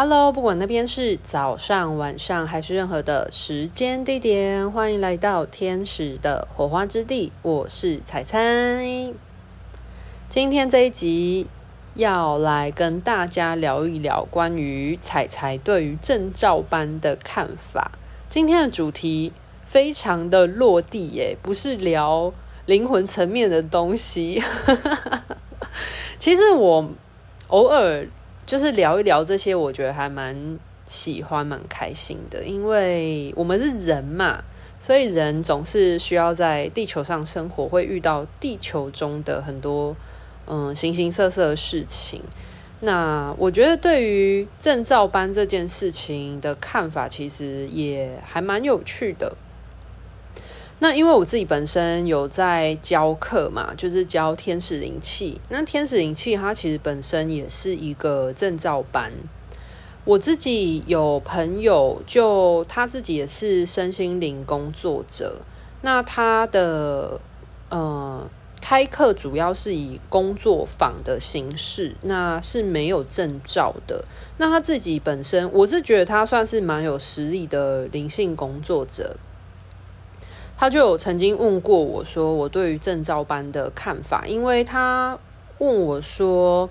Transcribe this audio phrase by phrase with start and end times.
[0.00, 7.32] Hello，不管那边是早上、晚上还是任何的时间地点，欢迎来到天使的火花之地。
[7.42, 8.38] 我是彩彩，
[10.28, 11.48] 今天这一集
[11.94, 17.90] 要来跟大家聊一聊关于彩彩对于证照班的看法。
[18.28, 19.32] 今天的主题
[19.66, 22.32] 非常的落地耶，不是聊
[22.66, 24.40] 灵魂层面的东西。
[26.20, 26.88] 其实我
[27.48, 28.06] 偶尔
[28.48, 34.42] 就是聊一聊这些，我觉得还蛮喜欢、蛮开心的，因为我们是人嘛，
[34.80, 39.94] 所以人总是需要在地球上生活，会遇到地球中的很多
[40.46, 42.22] 嗯形形色色的事情。
[42.80, 49.36] 那我觉得对于证照班这件事情的看法，其实也还蛮有趣的。
[50.80, 55.40] 那因为我自己本身有在教课嘛，就是教天使灵气。
[55.48, 59.12] 那天使灵气它其实本身也是一个证照班。
[60.04, 65.42] 我自己有朋友，就他自己也是身心灵工作者。
[65.82, 67.20] 那他的
[67.68, 68.26] 呃
[68.62, 74.04] 开课主要是以工作坊的形式，那是没有证照的。
[74.38, 79.16] 那他自己本身，我是觉得他算是蛮有实力的灵性工作者。
[80.60, 85.16] 他就有曾经问过我说，我对于证照班的看法，因为他
[85.58, 86.68] 问我说，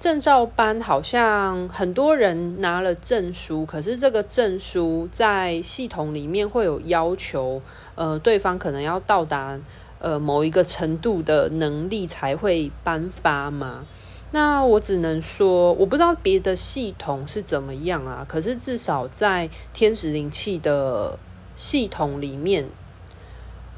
[0.00, 7.60] 证照班好像很多人拿了证书，可是这个证书在系统里面会有要求，
[7.94, 9.60] 呃，对方可能要到达
[9.98, 13.84] 呃某一个程度的能力才会颁发吗？
[14.30, 21.18] 那我只能说，我不知道别的系统是怎么样啊，可是至少在天使灵气的
[21.54, 22.66] 系统里面。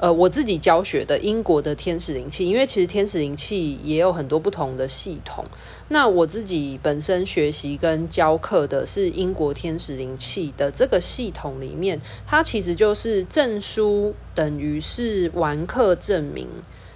[0.00, 5.44] 呃，我自己教学的英国的天使灵气，因为其实天使灵气也有很多不同的系统。
[5.88, 16.46] 那我自己本身学习跟教课的是英国天使灵气的这个系统里面，它其实就是证书等于是完课证明，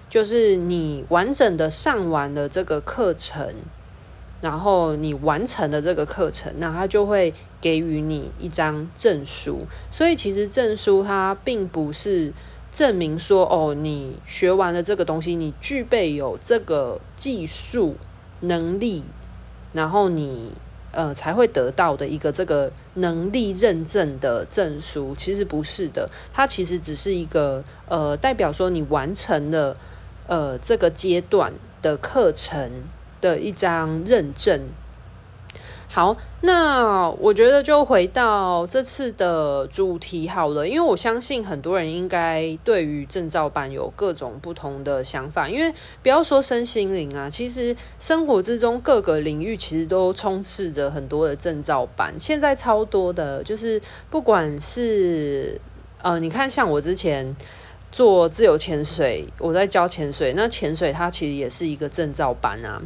[0.08, 3.52] 就是你完整的上完了这个课程，
[4.40, 9.58] 然后你完成了这个课程，那它就会给予你一张证书。
[9.90, 12.32] 所以其实证书它并不是。
[12.72, 17.96] 证明说哦，你学完了这个东西，你具备有这个技术
[18.40, 19.04] 能力，
[19.74, 20.52] 然后你
[20.90, 29.76] 呃才会得到的一个这个能力认证的证书，其实不是的，它其实只是一个呃代表说你完成了
[30.26, 31.52] 呃这个阶段
[31.82, 32.84] 的课程
[33.20, 34.60] 的一张认证。
[35.94, 45.70] 好，那我觉得就回到这次的主题好了，因为我相信很多人应该对于证照班有各种不同的想法，因为
[46.02, 55.60] 不要说身心灵啊，其实生活之中各个领域其实都充斥着很多的证照班，现在超多的，就是不管是
[56.00, 57.36] 呃，你看像我之前
[57.90, 62.80] 做自由潜水，我在教潜水，那潜水它其实也是一个证照班啊。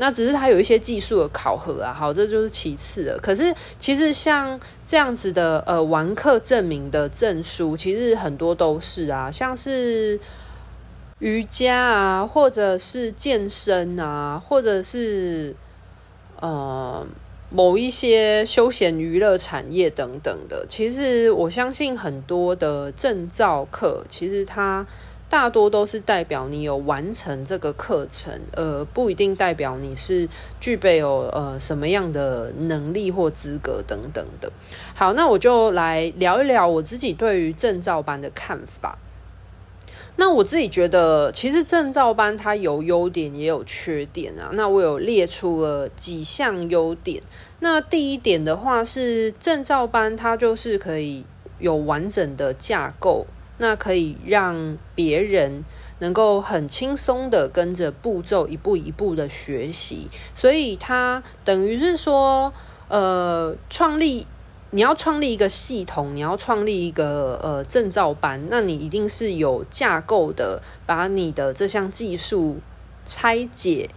[0.00, 3.18] 那只是它有一些技术的考核啊，好，这就是其次了。
[3.18, 10.18] 可是其实像这样子的呃玩课证明的证书，其实很多都是啊，像是
[11.18, 15.54] 瑜伽啊，或者是健身啊，或者是
[16.40, 17.06] 呃
[17.50, 20.64] 某一些休闲娱乐产业等等的。
[20.68, 24.86] 其实我相信很多的证照课，其实它。
[25.30, 30.28] 大多都是代表你有完成这个课程，呃，不一定代表你是
[30.58, 34.50] 具备有呃什么样的能力或资格等等的。
[34.94, 38.98] 好，那我就来聊一聊我自己对于证照班的看法。
[40.16, 44.50] 那我自己觉得，其实证照班它有优点也有缺点啊。
[44.54, 47.22] 那我有列出了几项优点。
[47.60, 51.24] 那第一点的话是，证照班它就是可以
[51.60, 53.26] 有完整的架构。
[53.58, 55.64] 那可以让别人
[55.98, 62.52] 能够很轻松的跟着步骤一步一步的学习，所以它等于是说，
[62.88, 64.26] 呃，创立
[64.70, 72.58] 你要创立一个系统，你要创立一个呃证照班，那你一定是有架构的，把你的这项技术
[73.04, 73.90] 拆解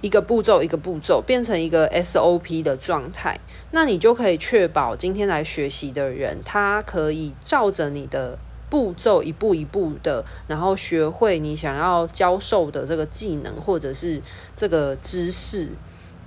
[0.00, 3.40] 一个步骤一个步骤，变成一个 SOP 的状态，
[3.72, 8.38] 那你就可以确保今天来学习的人，他可以照着你的。
[8.72, 14.22] 步骤一步一步的，然后学会你想要教授的这个技能或者是
[14.56, 15.68] 这个知识，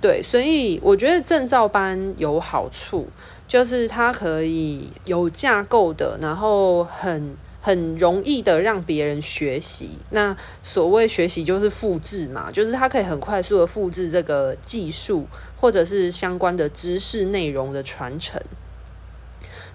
[0.00, 3.08] 对，所以我觉得证照班有好处，
[3.48, 9.98] 就是它可以有架构的，然后很很容易的让别人学习。
[10.10, 15.26] 那所谓学习就是复制嘛，就是它可以很快速的复制这个技术。
[15.58, 18.42] 或者是相关的知识内容的传承。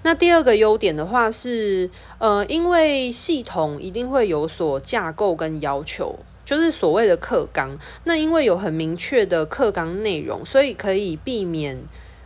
[0.04, 7.78] 那第二个优点的话是，呃，因为系统一定会有所架构跟要求，就是所谓的课纲。
[8.04, 11.84] 那因为有很明确的课纲内容，所以可以避免。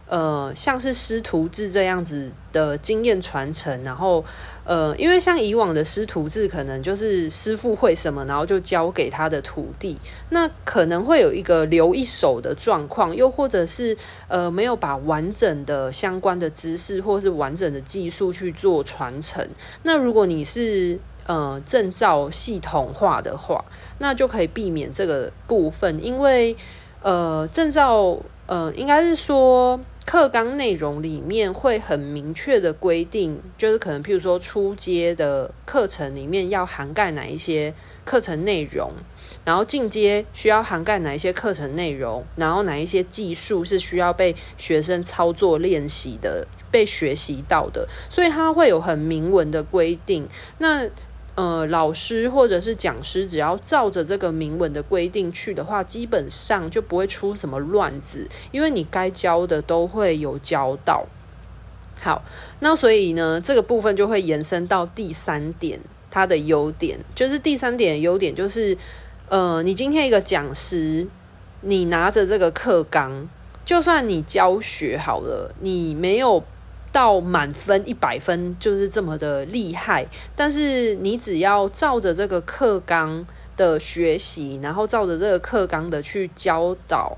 [0.08, 4.24] 呃，像是师徒制这样子的经验传承，然后
[4.64, 9.98] 呃，因为像以往的师徒制，可能就是师傅会什么，然后就交给他的徒弟，
[10.30, 13.98] 那可能会有一个留一手的状况，又或者是
[14.28, 19.48] 呃，没有把完整的相关的知识或是完整的技术去做传承。
[19.82, 23.66] 那如果你是呃证照系统化的话，
[23.98, 26.56] 那就可以避免这个部分，因为
[27.02, 29.80] 呃证照呃应该是说。
[30.06, 37.74] 课纲内容里面会很明确的规定，就是可能譬如说初阶的课程里面要涵盖哪一些
[38.06, 38.92] 课程内容，
[39.44, 50.30] 然后进阶需要涵盖哪一些课程内容，然后哪一些技术是需要被学生操作练习的、被学习到的，所以它会有很明文的规定。
[50.60, 50.88] 那
[51.36, 61.06] 呃，老师或者是讲师，只要照着这个明文的规定去的话，基本上就不会出什么乱子，因为你该教的都会有教到。
[62.00, 62.24] 好，
[62.62, 68.78] 那所以呢，这个部分就会延伸到第三点，它的优点就是第三点的优点就是，
[69.28, 71.06] 呃，你今天一个讲师，
[71.60, 73.28] 你拿着这个课纲，
[73.66, 76.46] 就算你教学好了，你没有。
[76.96, 83.28] 到满分一百分就是这么的厉害，但是你只要照着这个课纲
[83.58, 87.18] 的学习，然后照着这个课纲的去教导，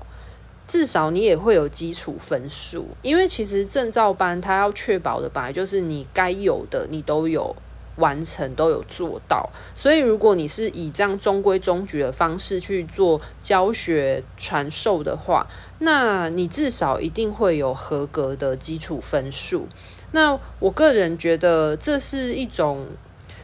[0.66, 2.88] 至少你也会有基础分数。
[3.02, 7.54] 因为其实证照班它要确保的本来就是你该有的你都有。
[7.98, 15.46] 完成都有做到，所以如果你是以这样中规中矩的方式去做教学传授的话，
[15.78, 19.68] 那你至少一定会有合格的基础分数。
[20.12, 22.88] 那我个人觉得这是一种，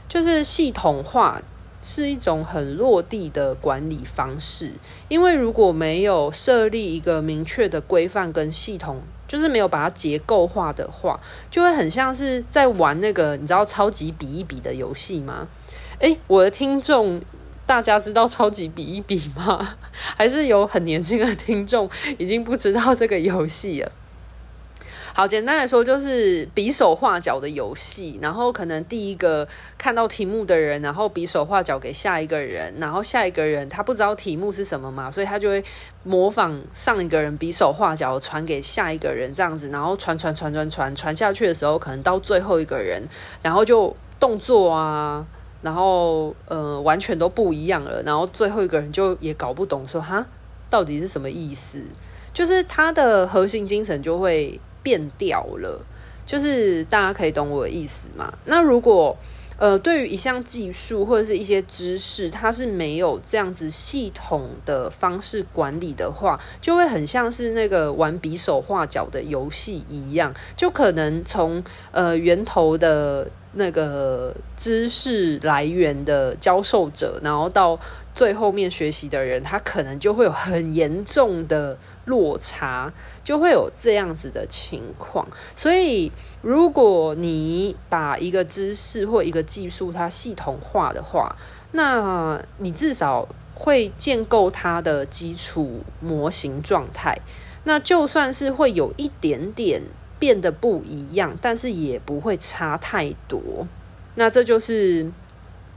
[0.08, 1.42] 就是系统化
[1.84, 4.72] 是一种很落地的管理方式，
[5.08, 9.02] 因为如果没有设立一个明确的规范跟系统。
[9.26, 11.18] 就是没有把它结构化的话，
[11.50, 15.48] 就会很像是在玩那个你知道超级比一比的游戏吗？
[15.98, 17.20] 诶，我的听众，
[17.66, 19.76] 大家知道超级比一比吗？
[20.14, 21.88] 还是有很年轻的听众
[22.18, 23.90] 已经不知道这个游戏了？
[25.16, 29.46] 好，简单来说就是比手画脚的游戏，然后可能第一个
[29.78, 35.62] 看到题目的人，然后比手画脚给下一个人，然后下一个人他不知道题目是什么嘛，所以他就会
[36.02, 43.00] 模仿上一个人比手画脚传给下一个人这样子，然后传传传传传传下去的时候，可能到最后一个人，
[43.40, 45.24] 然后就动作啊，
[45.62, 50.26] 然后呃完全都不一样了，然后最后一个人就也搞不懂说哈
[50.68, 51.84] 到底是什么意思，
[52.32, 54.60] 就是他的核心精神就会。
[54.84, 55.84] 变掉了，
[56.24, 58.32] 就是大家可以懂我的意思吗？
[58.44, 59.16] 那如果
[59.56, 77.78] 呃，对于一项技术或者是一些知识，它是没有这样子系统的方式管理的话，就会很像是那个玩比手画脚的游戏一样，就可能从呃源头的那个知识来源的教授者，然后到
[78.14, 81.78] 最后面学习的人，他可能就会有很严重的。
[82.06, 82.92] 落差
[83.22, 86.12] 就会有这样子的情况，所以
[86.42, 91.34] 如果你把一个知识或一个技术它系统化的话，
[91.72, 97.18] 那你至少会建构它的基础模型状态。
[97.64, 99.80] 那就算是会有一点点
[100.18, 103.66] 变得不一样，但是也不会差太多。
[104.14, 105.10] 那这就是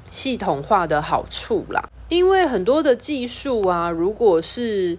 [0.09, 1.89] 系统化的好处啦。
[2.09, 4.97] 因为很多的技术啊，如果是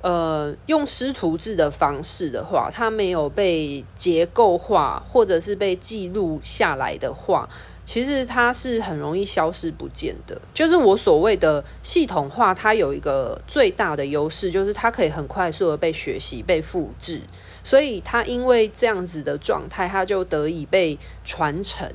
[0.00, 7.48] 呃，用师徒制的方式的话，它没有被结构化，或者是被记录下来的话，
[7.88, 10.38] 其实它是很容易消失不见的。
[10.52, 17.22] 就是我所谓的系统化，它有一个最大的优势，就是它可以很快速的被学习、被复制，
[17.64, 21.90] 所以它因为这样子的状态，它就得以被传承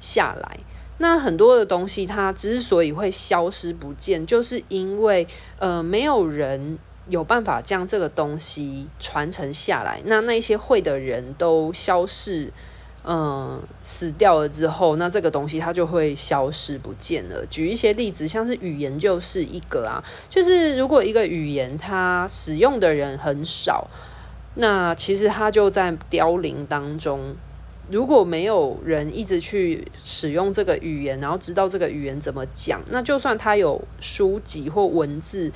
[0.00, 0.58] 下来。
[0.98, 5.28] 那很多的东西，它之所以会消失不见，就是因为
[5.60, 6.80] 呃，没有人。
[7.08, 12.52] 有办法将这个东西传承下来，那那些会的人都消失，
[13.08, 17.46] 嗯，死掉了之后，那这个东西它就会消失不见了。
[17.46, 23.86] 举一些例子，像是语言就是一个啊，就是如果一个语言它使用的人很少，
[24.56, 27.36] 那其实它就在凋零当中。
[27.88, 35.52] 如果没有人一直去使用这个语言，然后知道这个语言怎么讲，那就算它有书籍或文字。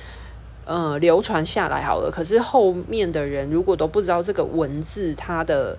[0.63, 2.11] 呃流传下来好了。
[2.11, 5.75] 可是后面的人如果都不知道这个文字它的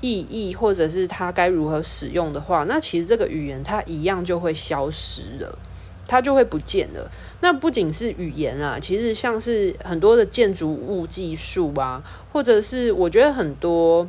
[0.00, 5.58] 意义，或者是它该如何使用的话，那其实这个语言它一样就会消失了。
[6.06, 7.10] 它就会不见了。
[7.40, 14.06] 那不仅是语言啊，其实像是很多的建筑物技术啊，或者是我觉得很多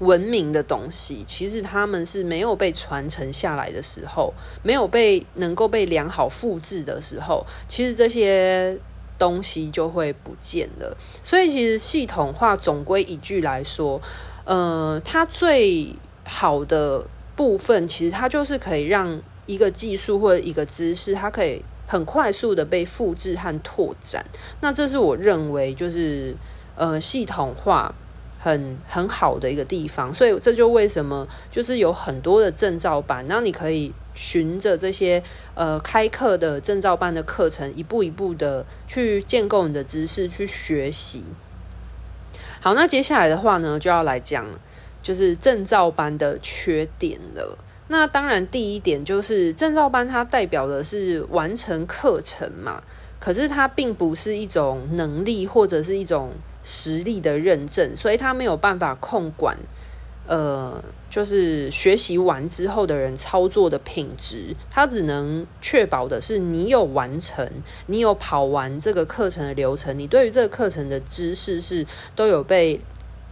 [0.00, 4.34] 文明的东西，其实他们是没有被传承下来的时候，
[4.64, 8.76] 没有被能够被良好复制的时候，其实这些
[9.16, 10.96] 东西就会不见了。
[11.22, 14.02] 所以，其实系统化总归一句来说，
[14.46, 17.04] 呃，它最好的
[17.36, 19.20] 部分，其实它就是可以让。
[19.48, 24.26] 一个技术或者一个知识，它可以很快速的被复制和拓展。
[24.60, 26.36] 那这是我认为就是
[26.74, 27.94] 呃系统化
[28.40, 30.12] 很很好的一个地方。
[30.12, 35.22] 所以这就为什么就是有很多的证照班，那你可以循着这些
[35.54, 41.22] 呃开课的证照班的课程，一步一步的去建构你的知识，去学习。
[42.60, 44.44] 好，那接下来的话呢，就要来讲
[45.02, 47.58] 就是证照班的缺点了。
[47.88, 52.82] 那当然，第一点就是证照班，它代表的是完成课程嘛。
[53.18, 56.32] 可是它并不是一种能力或者是一种
[56.62, 59.56] 实力的认证，所以它没有办法控管，
[60.26, 64.54] 呃，就是学习完之后的人操作的品质。
[64.70, 67.50] 他只能确保的是你有完成，
[67.86, 72.80] 你有跑完这个课程的流程，你对于这个课程的知识是都有被。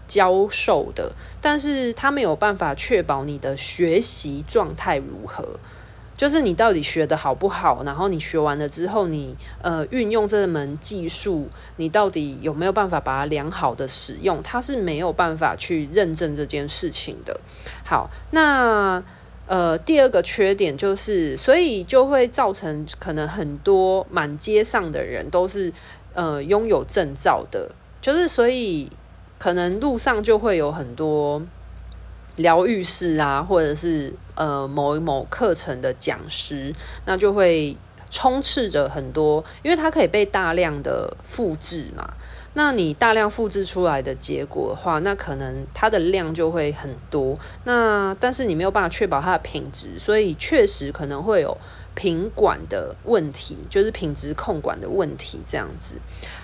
[0.07, 5.59] 教授的，但是他没有办法确保你的学习状态如何，
[6.16, 17.40] 就是你到底学的好不好，然后你学完了之后你，呃运用这门技术，你到底有没有办法把它良好的使用，它是没有办法去认证这件事情的。
[17.85, 19.02] 好，那
[19.47, 25.73] 呃第二个缺点就是，所以就会造成可能很多满街上的人都是
[26.14, 28.90] 呃拥有证照的，就是所以。
[29.37, 31.42] 可能路上就会有很多
[32.37, 36.75] 疗愈师啊，或者是呃某一某课程的讲师，
[37.05, 37.76] 那就会
[38.11, 42.14] 充斥着很多，因为它可以被大量的复制嘛。
[42.57, 47.37] 那你大量复制出来的结果的话，那可能它的量就会很多。
[47.64, 51.59] 那但是你没有办法确保它的品质，所以确实可能会有
[51.97, 55.97] 品管的问题，就是品质控管的问题这样子。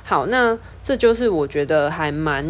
[0.02, 2.44] 好，那这就是我觉得还蛮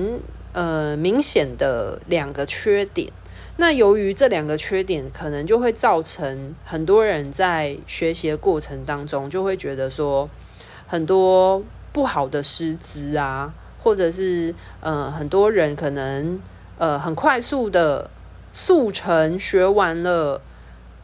[0.55, 3.13] 呃明显的两个缺点。
[3.61, 10.29] 那由于这两个缺点，可能就会造成很多人在学习的过程当中，就会觉得说
[10.89, 11.63] 很多。
[11.93, 16.41] 不好的师资啊，或者是呃，很多人可能
[16.79, 18.09] 呃很快速的
[18.53, 20.41] 速成学完了，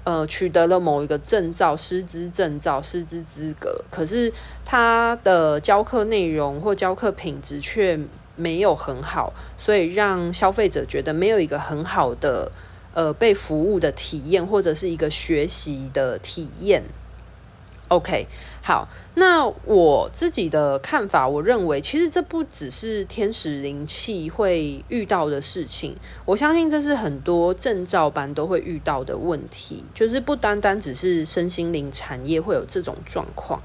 [0.04, 4.32] 呃，取得了某一个证照、师资证照、师资资格，可是
[4.64, 7.98] 他的教课内容或教课品质却
[8.36, 12.52] 没有很好，所以让消费者觉得没有一个很好的
[12.94, 16.84] 呃被服务的体验，或者是一个学习的体验。
[17.88, 18.26] OK，
[18.64, 33.62] 好，那我自己的看法，我认为其实这不只是天使灵气会遇到的事情，我相信这是很多证照班都会遇到的问题，就是不单单只是身心灵产业会有这种状况。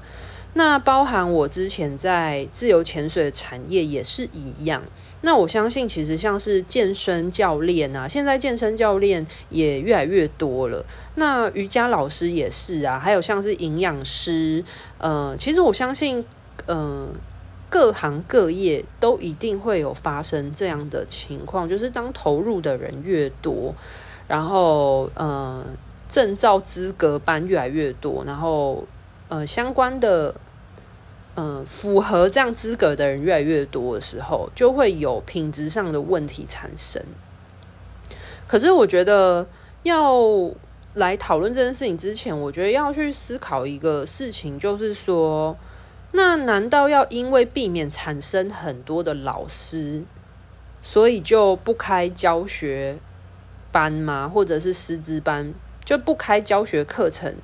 [0.54, 4.82] 那包含我之前在自由潜水的产业也是一样。
[5.22, 10.84] 那我相信，其实像是健身教练啊，现在健身教练也越来越多了。
[11.14, 14.62] 那瑜伽老师也是啊，还有像是营养师，
[14.98, 16.22] 呃，其实我相信，
[16.66, 17.08] 呃，
[17.70, 23.74] 各行各业都一定会有发生这样的情况，就是当投入的人越多，
[24.28, 25.64] 然后呃，
[26.08, 28.84] 证照资格班越来越多，然后。
[29.32, 30.34] 呃，相关的，
[31.36, 37.02] 呃，符合这样资格的人越来越多的时候，就会有品质上的问题产生。
[38.46, 39.46] 可是，我觉得
[39.84, 40.20] 要
[40.92, 45.56] 来讨论这件事情之前，我觉得要去思考一个事情，就是说，
[46.12, 50.02] 那难道要因为避免产生很多的老师，
[50.82, 52.98] 所以就不开教学
[53.70, 54.28] 班吗？
[54.28, 55.54] 或者是师资班，
[55.86, 57.34] 就不开教学课程？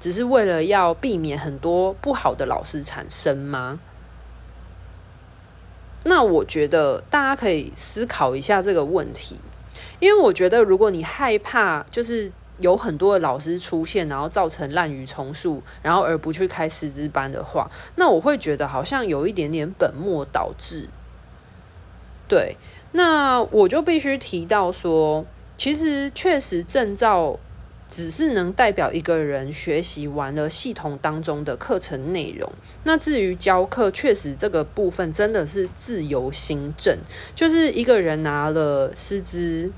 [0.00, 3.78] 只是为了要避免很多不好的老师产生吗？
[6.02, 9.38] 那我觉得大家可以思考一下这个问题，
[10.00, 20.88] 因为我觉得如果你害怕就是有很多的老师出现，然后造成滥竽充数，然后而不去开师资班的话，那我会觉得好像有一点点本末倒置。
[22.26, 22.56] 对，
[22.92, 25.26] 那我就必须提到说，
[25.58, 27.38] 其实确实证照。
[27.90, 32.52] 只是能代表一个人学习完了系统当中的课程内容。
[32.84, 36.98] 那至于教课，确实这个部分真的是自由心证，
[37.34, 39.72] 就是一个人拿了师资，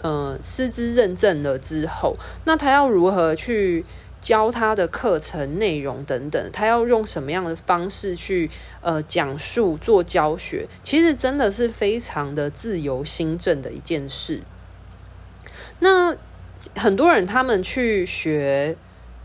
[0.00, 3.84] 呃，师资认证了之后，那他要如何去
[4.20, 8.48] 教他的课程内容等等，他要用什么样的方式去
[8.80, 14.42] 呃讲述做教学，其实真的是非常的自由心证的一件事。
[15.80, 16.16] 那
[16.74, 18.76] 很多人他们去学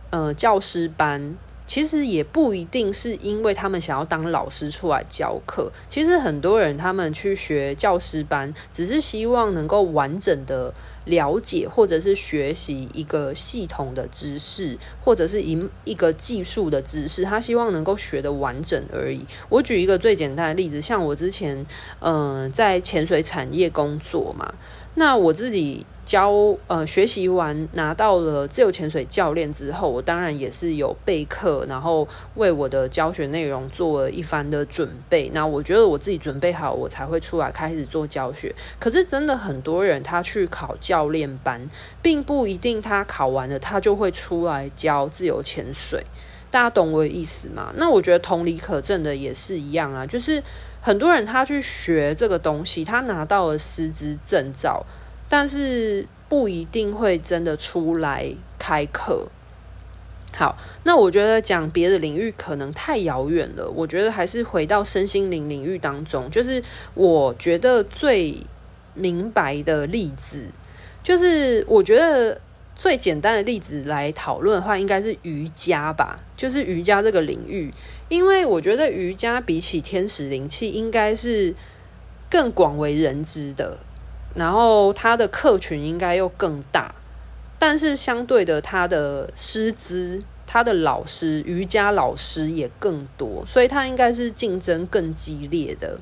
[0.09, 5.71] 呃教师班，其实也不一定是因为他们想要当老师出来教课。
[5.89, 10.73] 其实很多人他们去学教师班，只是希望能够完整的
[11.05, 19.25] 了解或者是学习一个系统的知识，或者是一一个技术的知识，他希望能够学得完整而已。
[19.49, 21.65] 我举一个最简单的例子，像我之前
[21.99, 24.53] 嗯、在潜水产业工作嘛，
[24.95, 25.85] 那我自己。
[26.07, 26.31] 教
[26.67, 35.29] 呃学习完拿到了自由潜水教练之后，我当然也是有备课，然后为我的教学内容做了一番的准备。
[35.33, 38.55] 那我觉得我自己准备好，我才会出来开始做教学。
[38.79, 41.69] 可是真的很多人他去考教练班，
[42.01, 46.05] 并不一定他考完了他就会出来教自由潜水。
[46.49, 47.73] 大家懂我的意思吗？
[47.75, 50.41] 那我觉得同理可证的也是一样啊，就是
[50.79, 54.85] 很多人他去学这个东西，他拿到了师资证照。
[55.29, 59.27] 但是不一定会真的出来开课。
[60.33, 63.67] 好，那我觉得讲别的领域可能太遥远了。
[63.69, 68.45] 我觉得还是回到身心灵领域当中，就是我觉得最
[68.93, 70.45] 明白的例子，
[71.01, 72.39] 就是我觉得
[72.75, 76.19] 最简单的例子来讨论的话，应该是瑜伽吧。
[76.35, 77.73] 就是瑜伽这个领域，
[78.09, 81.55] 因为我觉得瑜伽比起天使灵气，应该是
[82.29, 83.79] 更广为人知的。
[84.35, 86.93] 然后他的客群应该又更大，
[87.57, 95.99] 但是相对的，他的师资、他的老师、瑜伽老师也更多，所以他应该是竞争更激烈的。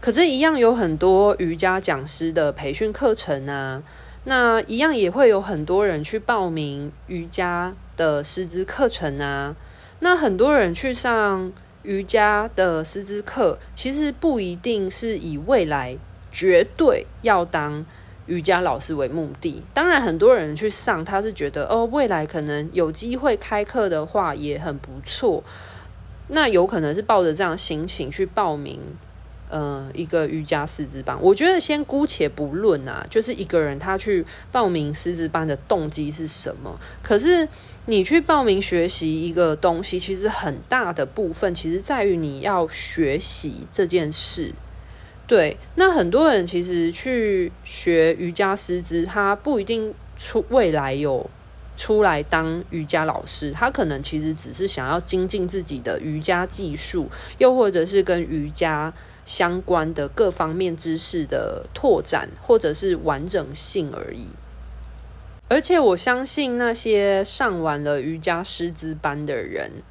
[0.00, 3.82] 可是，一样有很多瑜伽讲师的培训课程啊，
[4.24, 9.56] 那一样也会有很多人去报名瑜伽的师资课程啊。
[9.98, 15.98] 那很多人去上瑜伽的师资课，其实不一定是以未来。
[16.30, 17.84] 绝对要当
[18.26, 19.62] 瑜伽老师为目的。
[19.74, 25.42] 当然，很多人去上，他是觉得哦，未来可能有机会开课的话也很不错。
[26.28, 28.78] 那有可能是抱着这样心情去报名，
[29.48, 31.18] 呃，一个瑜伽师资班。
[31.20, 36.78] 我觉得先姑且不论啊，就是一个人他去报名师资班的动机是什么。
[37.02, 37.48] 可是
[37.86, 44.54] 你去报名学习一个东西，其实很大的部分其实在于你要学习这件事。
[45.30, 51.30] 对，那很多人其实去学瑜伽师资，他不一定出未来有
[51.76, 58.92] 出来当瑜伽老师，他可能其实只是想要精进自己的瑜伽技术，又或者是跟瑜伽
[59.24, 64.26] 相关的各方面知识的拓展，或者是完整性而已。
[65.46, 69.84] 而且我相信那些上完了瑜伽师资班的人，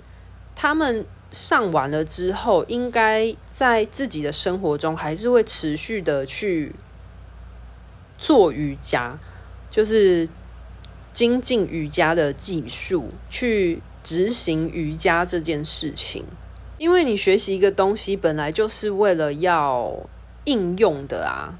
[0.53, 1.05] 他们。
[1.31, 6.73] 上完了之后，应该在自己的生活中还是会持续的去
[8.17, 9.19] 做瑜伽，
[9.69, 10.27] 就是
[11.13, 16.25] 精进瑜伽的技术，去执行瑜伽这件事情。
[16.77, 20.09] 因为你学习一个东西，本来就是为了要
[20.45, 21.59] 应用的啊。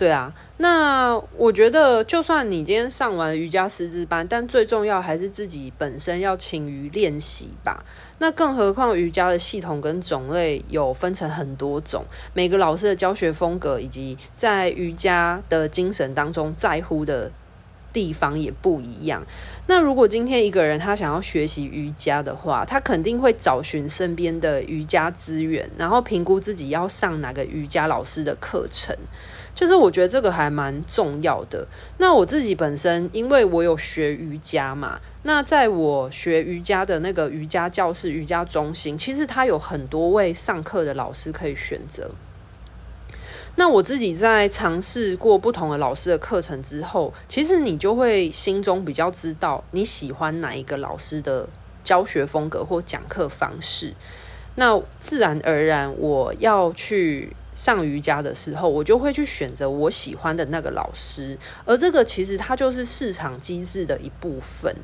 [0.00, 7.84] 对啊，那我觉得，就算你今天上完瑜伽师资班，但最重要还是自己本身要勤于练习吧。
[8.18, 17.30] 那更何况瑜伽的系统跟种类有分成很多种，每个老师的教学风格以及在瑜伽的精神当中在乎的
[17.92, 19.22] 地方也不一样。
[19.66, 28.96] 那如果今天一个人他想要学习瑜伽的话，他肯定会找寻身边的瑜伽资源，然后评估自己要上哪个瑜伽老师的课程。
[29.54, 31.66] 就是我觉得这个还蛮重要的。
[31.98, 42.10] 那我自己本身，因为我有学瑜伽嘛，那在我学瑜伽的那个瑜伽教室、瑜伽中心，其实它有很多位上课的老师可以选择。
[43.56, 51.48] 那我自己在尝试过不同的老师的课程之后，其实你就会心中比较知道你喜欢哪一个老师的
[51.84, 53.94] 教学风格或讲课方式。
[54.54, 57.36] 那自然而然，我要去。
[57.54, 64.74] 上瑜伽的时候，我就会去选择我喜欢的那个老师，而这个其实它就是市场机制的一部分。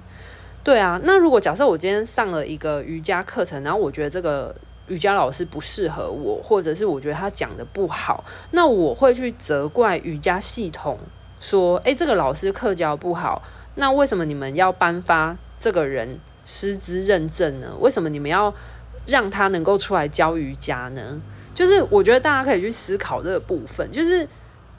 [0.64, 4.54] 对啊，那如果假设我今天上了一个瑜伽课程，然后我觉得这个
[4.88, 10.98] 瑜伽老师不适合我，或者是我觉得他讲的不好，那我会去责怪瑜伽系统，
[11.38, 13.42] 说：“诶，这个老师课教不好。”
[13.78, 17.76] 那为什么你们要颁发这个人师资认证呢？
[17.78, 18.52] 为什么你们要
[19.06, 21.20] 让他能够出来教瑜伽呢？
[21.56, 24.28] 就是我觉得大家可以去思考这个部分，就是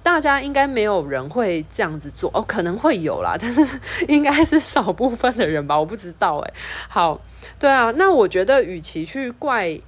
[0.04, 6.54] 大家应该没有人会这样子做哦，可能会有啦， 但是应该是少部分的人吧，我不知道哎。
[6.88, 7.20] 好，
[7.58, 9.82] 对啊，那我觉得与其去怪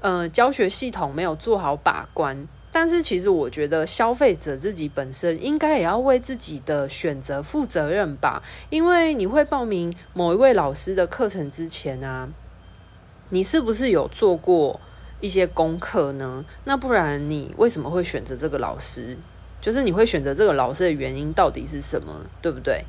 [0.00, 2.46] 呃教学系统没有做好把关。
[2.72, 12.28] 但是其实我觉得消费者自己本身应该也要为自己的选择负责任吧，因为你会报名某一位老师的课程之前啊，
[13.30, 14.78] 你是不是有做过
[15.20, 16.44] 一些功课呢？
[16.64, 19.16] 那不然你为什么会选择这个老师？
[19.60, 22.20] 就是你会选择这个老师的原因到底是什么？
[22.40, 22.84] 对不对？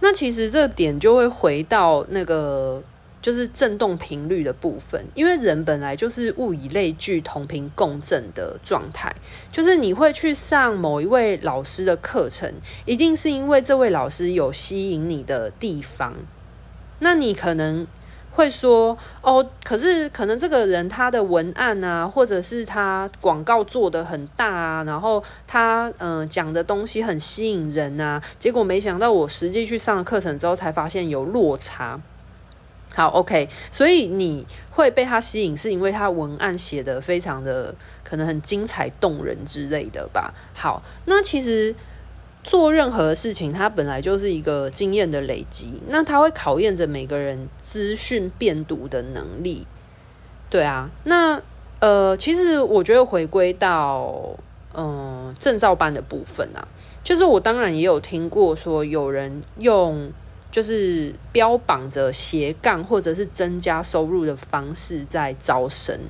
[0.00, 2.82] 那其实这点就会回到那个。
[3.22, 9.12] 就是振动频率的部分，因为人本来就是物以类聚、同频共振的状态。
[9.50, 12.52] 就是你会去上某一位老师的课程，
[12.84, 16.14] 一定是因为这位老师有吸引你的地方。
[17.00, 17.84] 那你可能
[18.36, 31.98] 会说：“哦，可是可能这个人他的文案啊，或者是他广告做得很大啊，然后他嗯、讲的东西很吸引人啊，结果没想到我实际去上了课程之后，才发现有落差。”
[32.94, 40.32] 好，OK，所以你会被他吸引，是因为他文案写得非常的可能很精彩动人之类的吧。
[40.54, 41.74] 好，那其实
[42.46, 49.66] 做任何事情，它本来就是一个经验的累积，那它会考验着每个人资讯辨读的能力。
[50.48, 51.42] 对啊，那
[51.80, 54.38] 呃，其实我觉得回归到
[54.72, 56.66] 嗯证照班的部分啊，
[57.04, 60.12] 就是我当然也有听过说有人用。
[60.48, 66.00] 就是标榜着斜杠或者是增加收入的方式在招生，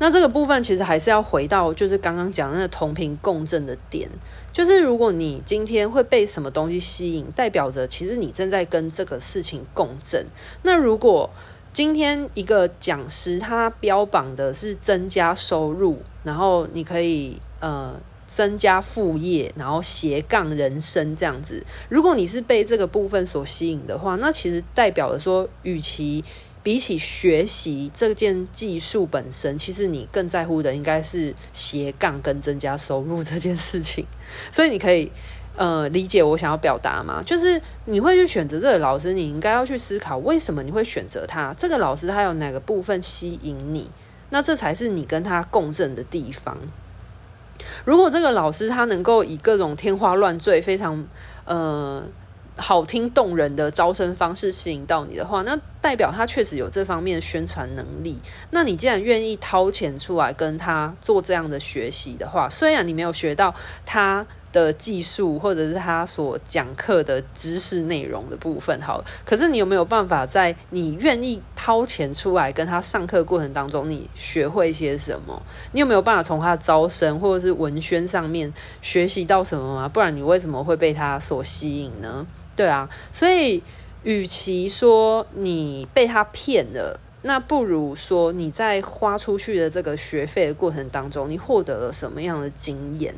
[0.00, 4.10] 那这个部分其实还是要回到就是刚刚讲那个同频共振的点，
[4.52, 10.26] 就是如果你今天会被什么东西吸引，代表着其实你正在跟这个事情共振。
[10.62, 11.30] 那如果
[11.72, 17.94] 今天一个讲师他标榜的是增加收入，然后你可以呃。
[18.30, 21.66] 增加副业，然后斜杠人生这样子。
[21.88, 26.24] 如果你是被这个部分所吸引的话，那其实代表了说，与其
[26.62, 34.06] 比起学习这件技术本身，其实你更在乎的应该是斜杠跟增加收入这件事情。
[34.52, 35.10] 所以你可以
[35.56, 37.22] 呃理解我想要表达吗？
[37.24, 41.54] 就是你会去选择这个老师，你应该要去思考为什么你会选择他。
[41.56, 43.90] 这个老师他有哪个部分吸引你？
[44.28, 46.56] 那这才是你跟他共振的地方。
[47.84, 51.06] 如果这个老师他能够以各种天花乱坠、非常
[51.44, 52.04] 呃
[52.60, 58.18] 好听动人的招生方式吸引到你的话，那代表他确实有这方面宣传能力。
[58.50, 64.26] 那你既然愿意掏钱出来跟他做这样的学习的话，虽然你没有学到他。
[64.52, 75.40] 的技术，或者是他所讲课的知识内容的部分，好，可是你有没有办法在你愿意掏钱出来跟他上课过程当中，你学会些什么？
[75.70, 79.88] 你有没有办法从他的招生或者是文宣上面学习到什么吗？
[79.88, 82.26] 不然你为什么会被他所吸引呢？
[82.60, 83.62] 对啊，所以
[84.02, 93.14] 与其说你被他骗了，那不如说你在花出去的这个学费的过程当中，你获得了什么样的经验？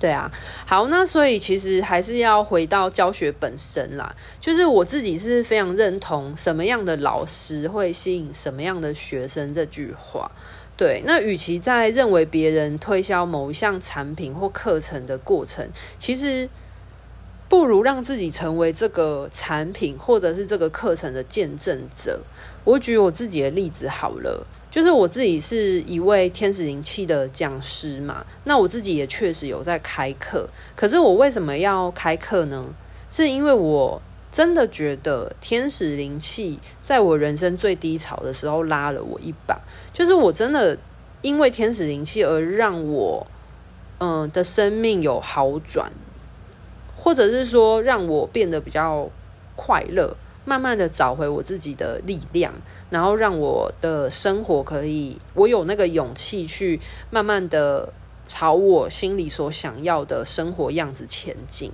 [0.00, 0.32] 对啊，
[0.64, 4.16] 好，那所以其实还是要回到教学本身啦。
[4.40, 10.30] 就是我自己是非常认同什么样的老师会吸引什么样的学生这句话。
[10.74, 16.48] 对，那与其在认为别人推销某一项产品或课程的过程，其实
[17.48, 22.20] 不如让自己成为这个产品或者是这个课程的见证者。
[22.64, 24.46] 我举我自己的例子好了。
[24.68, 30.46] 就是我自己是一位天使灵气的讲师嘛，那我自己也确实有在开课。
[30.74, 32.62] 可是我为什么要开课呢？
[33.08, 39.58] 是因为我真的觉得天使灵气在我人生最低潮的时候拉了我一把。
[39.94, 40.76] 就是我真的
[41.22, 43.26] 因为天使灵气而让我
[43.98, 45.90] 嗯的生命有好转，
[46.96, 49.08] 或者是说让我变得比较
[49.54, 50.16] 快乐。
[50.48, 52.54] 慢慢的找回我自己的力量，
[52.88, 56.80] 然后让我的生活可以，我有那个勇气去
[57.10, 57.92] 慢慢的
[58.24, 61.72] 朝我心里所想要的生活样子前进。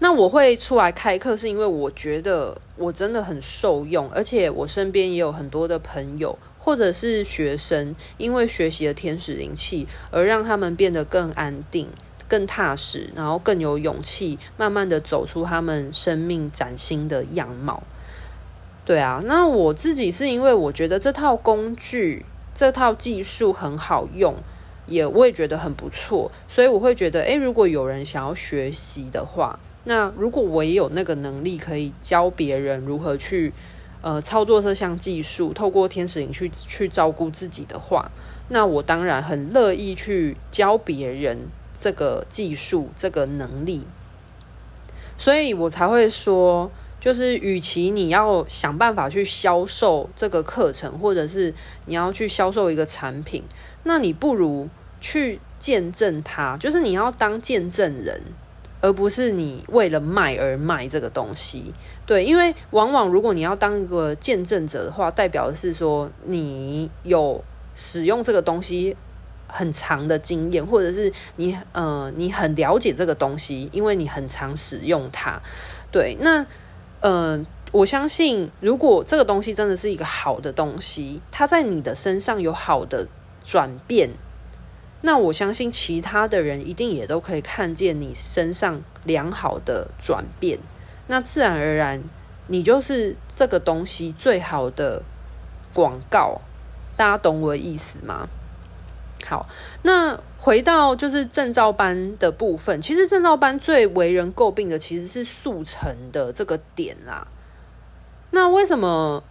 [0.00, 11.88] 那我会出来开课，是因为我觉得我真的很受用，而且我身边也有很多的朋友或者是学生，因为学习了天使灵气，而让他们变得更安定。
[12.34, 17.84] 更踏实，然后更有勇气，慢慢的走出他们生命崭新的样貌。
[18.84, 24.34] 对啊，那我自己是因为我觉得这套工具、这套技术很好用，
[24.86, 33.52] 也我也觉得很不错，所以我会觉得，诶，如果有人想要学习的话，那如果我也有那个能力可以教别人如何去
[34.02, 38.10] 呃操作这项技术，透过天使灵去去照顾自己的话，
[38.48, 41.38] 那我当然很乐意去教别人
[41.78, 43.84] 这个技术、这个能力，
[45.18, 46.70] 所以我才会说。
[47.00, 51.52] 就是，与其你要想办法去销售这个课程，或者是
[51.84, 53.42] 你要去销售一个产品，
[53.82, 54.70] 那你不如
[55.02, 56.56] 去见证它。
[56.56, 58.22] 就是你要当见证人，
[58.80, 61.74] 而不是你为了卖而卖这个东西。
[62.06, 68.96] 对，因为往往如果你要当一个见证者的话，代表的是说你有使用这个东西
[69.54, 75.40] 很长的经验，或者是你呃你很了解这个东西，因为你很常使用它。
[75.90, 76.44] 对，那。
[77.00, 77.38] 呃，
[77.70, 83.06] 我相信，如果这个东西真的是一个好的东西，它在你的身上有好的
[83.44, 84.08] 转变，
[85.02, 90.58] 那我相信其他的人一定也都可以看见你身上良好的转变，
[91.08, 92.02] 那自然而然，
[92.46, 95.02] 你就是这个东西最好的
[95.74, 96.40] 广告。
[96.96, 98.26] 大家懂我的意思吗？
[99.26, 99.48] 好，
[99.82, 107.26] 那回到就是证照班的部分，其实证照班最为人诟病的其实是速成的这个点啦。
[108.30, 109.24] 那为什么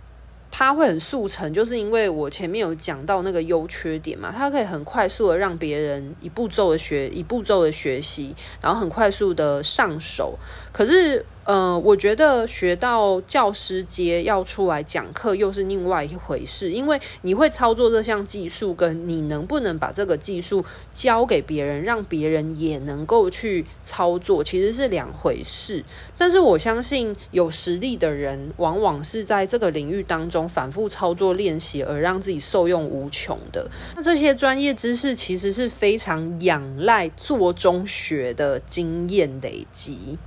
[0.50, 1.54] 它会很速成？
[1.54, 10.38] 就是因为我前面有讲到那个优缺点嘛，它可以很快速的让别人一步骤的学，一步骤的学习，然后很快速的上手。
[10.72, 11.26] 可是。
[11.46, 25.84] 呃，我觉得学到教师节要出来讲课又是另外一回事，因为你会操作这项技术，跟你能不能把这个技术教给别人，让别人也能够去操作，其实是两回事。
[26.18, 33.70] 但是我相信有实力的人，往往是在这个领域当中反复操作练习，而让自己受用无穷的。
[33.98, 40.18] 那这些专业知识其实是非常仰赖做中学的经验累积。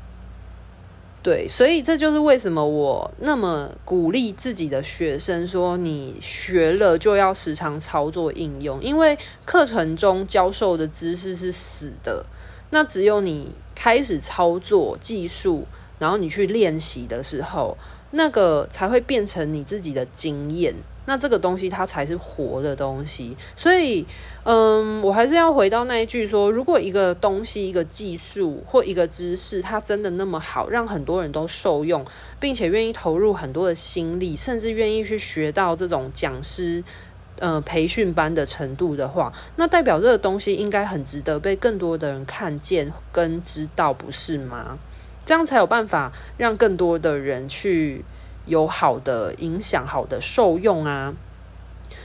[1.27, 12.25] 对，所以这就是为什么我那么鼓励自己的学生说，你学了就要时常操作应用，因为课程中教授的知识是死的，
[12.71, 15.65] 那只有你开始操作技术，
[15.99, 17.77] 然后你去练习的时候，
[18.12, 20.77] 那个才会变成你自己的经验。
[21.07, 24.05] 那这个东西它才是活的东西，所以，
[24.42, 32.05] 嗯，我还是要回到那一句说，如果一个东西、一个技术或一个知识，它真的那么好，让很多人都受用，
[32.40, 36.83] 并且愿意投入很多的心力，甚至愿意去学到这种讲师，
[37.38, 44.79] 呃，培训班的程度的话，那代表这个东西应该很值得被更多的人看见跟知道，不是吗？
[45.25, 48.05] 这样才有办法让更多的人去。
[48.46, 51.14] 有好的影响，好的受用啊，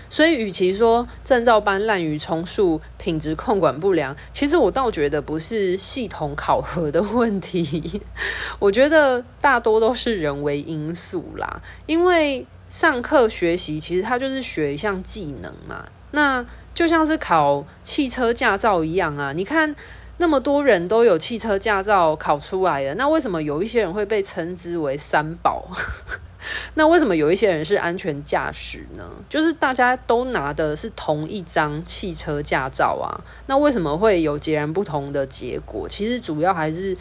[0.09, 8.01] 所以与其说证照班滥竽充数、品质控管不良，其实我倒觉得不是系统考核的问题，
[8.59, 11.61] 我觉得大多都是人为因素啦。
[11.85, 19.75] 因为上课学习其实它就是学一项技能嘛，那就像是考汽车驾照一样啊，你看。
[20.17, 25.67] 那么多人都有汽车驾照考出来的，那为什么有一些人会被称之为三宝？
[26.75, 29.09] 那为什么有一些人是安全驾驶呢？
[29.29, 35.87] 就是大家都拿的是同一张汽车驾照啊，那为什么会有截然不同的结果？
[35.89, 36.97] 其实主要还是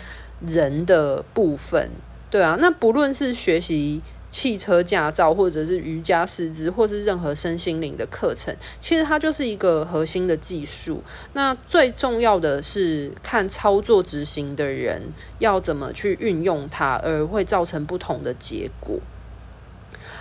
[0.46, 1.90] 人的部分，
[2.31, 2.57] 对啊。
[2.61, 4.03] 那不论是学习。
[4.31, 11.03] 汽车驾照，或者是瑜伽师资，或是任何身心灵的课程，其实它就是一个核心的技术。
[11.33, 15.03] 那最重要的是看操作执行的人
[15.40, 19.00] 要怎么去运用它，而会造成不同的结果。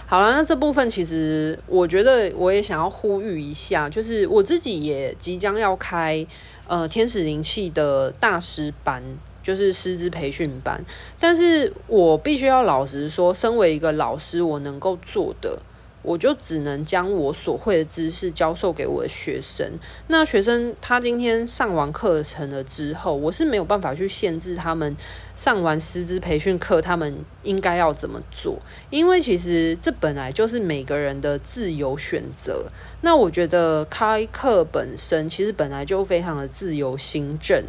[0.09, 6.25] 好了，那这部分其实我觉得我也想要呼吁一下，就是我自己也即将要开
[6.67, 9.03] 呃天使灵气的大师班。
[9.41, 10.83] 就是师资培训班，
[11.17, 15.57] 但是我必须要老实说，身为一个老师，我能够做的，
[16.01, 19.73] 我就只能将我所会的知识教授给我的学生。
[20.07, 24.95] 那学生他今天上完课程了之后，我是没有办法去限制他们
[25.35, 28.59] 上完师资培训课，他们应该要怎么做，
[28.89, 32.65] 因为其实这本来就是每个人的自由选择。
[33.01, 37.63] 那我觉得开课本身其实本来就非常的自由心证。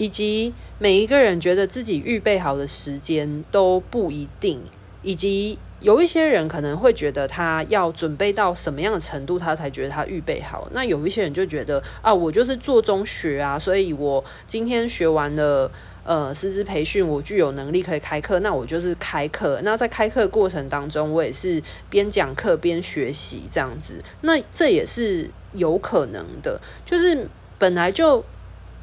[0.00, 4.62] 以及每一个人觉得自己预备好的时间都不一定，
[5.02, 10.68] 以及有一些人可能会觉得他要准备到什么样的程度，他才觉得他预备好。
[10.72, 15.70] 那有一些人就觉得啊，我就是做中学啊，所以我今天学完了
[16.04, 19.60] 呃师资培训，我具有能力可以开课，那我就是开课。
[19.62, 27.28] 那在开课过程当中，我也是边讲课边学习这样子，那这也是有可能的，就是。
[27.60, 28.24] 本来就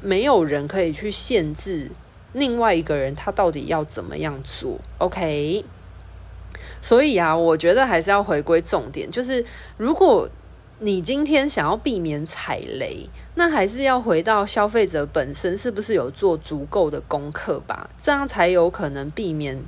[0.02, 1.90] 没有人可以去限制
[2.34, 4.78] 另外一个人他到底要怎么样做。
[4.98, 5.64] OK，
[6.80, 9.44] 所以啊，我觉得还是要回归重点，就是
[9.76, 10.28] 如果
[10.78, 17.88] 你今天想要避免踩雷，那还是要回到消费者本身是不是有做足够的功课吧？
[17.98, 19.58] 这样才有可能避免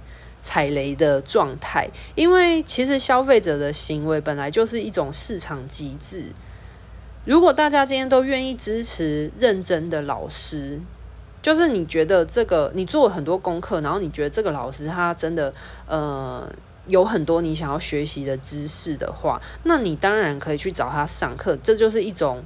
[0.42, 1.88] 踩雷的状态。
[2.14, 6.26] 因为其实消费者的行为本来就是一种市场机制。
[7.24, 10.78] 如果大家今天都愿意支持认真的老师，
[11.40, 15.54] 就是你觉得这个你做了很多功课，然后你觉得这个老师他真的
[15.86, 16.46] 呃。
[16.88, 22.42] 有很多你想要学习的知识的话，那你当然可以去找他上课，这就是一种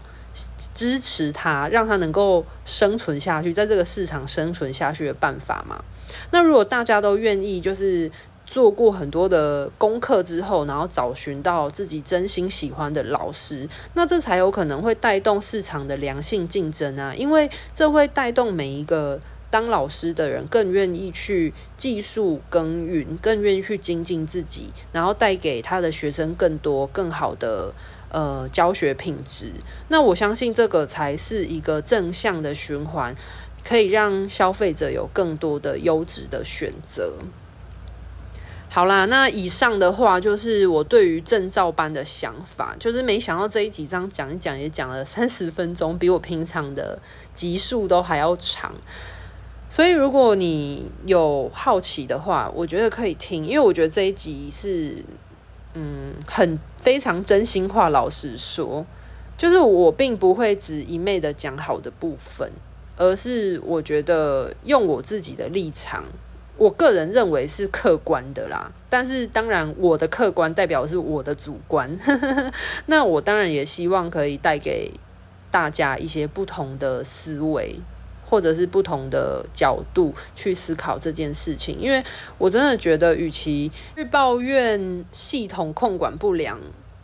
[0.75, 5.83] 支持他，让他能够生存下去，在这个市场生存下去的办法嘛。
[6.31, 8.11] 那如果大家都愿意，就是
[8.45, 19.21] 做过很多的功课之后，然后找寻到自己真心喜欢的老师，那这才有可能会带动市场的良性竞争啊，因为这会带动每一个。
[19.53, 27.75] 当老师的人更愿意去技术耕耘，更愿意去精进自己，然后带给他的学生更多更好的
[28.11, 29.53] 呃教学品质。
[29.89, 33.15] 那我相信这个才是一个正向的循环，
[33.63, 37.13] 可以让消费者有更多的优质的选择。
[38.71, 46.99] 好啦，那以上的话就是我对于证照班的想法，就是没想到这一集这样讲一讲也讲了三十分钟，比我平常的
[47.35, 48.73] 集数都还要长。
[49.73, 55.03] 所以，如果你有好奇的话，我觉得可以听，因为我觉得这一集是，
[55.73, 57.89] 嗯，很非常真心话。
[57.89, 58.85] 老实说，
[59.39, 62.53] 就是我并不会只一昧的讲好的部分，
[62.99, 66.05] 而是我觉得用我自己的立场，
[66.59, 68.71] 我个人认为是客观的啦。
[68.91, 71.99] 但是，当然，我的客观代表是我的主观。
[72.85, 74.93] 那我当然也希望可以带给
[75.51, 77.81] 大家一些不同的思维。
[78.33, 82.03] 或者是不同的角度去思考这件事情，因为
[82.39, 86.59] 我真的觉得，与其去抱怨系统控管不良，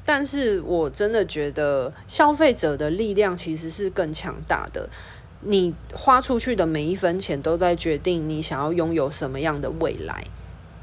[0.07, 4.89] 但是我真的觉得消费者的力量其实是更强大的。
[5.43, 10.25] 你花出去的每一分钱都在决定你想要拥有什么样的未来。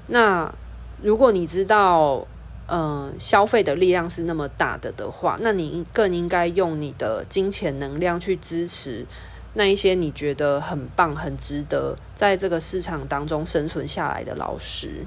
[0.06, 0.54] 那
[1.02, 2.28] 如果你知道，
[2.68, 9.08] 嗯、消费的力量是那么大的的话，那你更应该用你的金钱能量去支持。
[9.56, 15.06] 那一些你觉得很棒、很值得在这个市场当中生存下来的老师，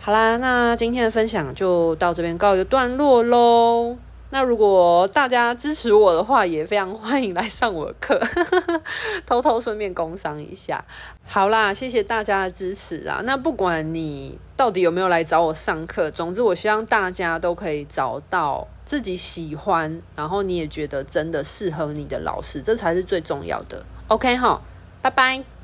[0.00, 3.96] 好啦，那今天的分享就到这边告一个段落喽。
[4.30, 8.20] 那如果大家支持我的话，也非常欢迎来上我的课，
[9.24, 10.84] 偷偷顺便工商一下。
[11.24, 13.20] 好啦，谢谢大家的支持啊！
[13.24, 23.84] 那不管你到底有没有来找我上课，总之我希望大家都可以找到自己喜欢，然后你也觉得真的适合你的老师，这才是最重要的。
[24.08, 24.60] OK 齁，
[25.00, 25.57] 拜拜。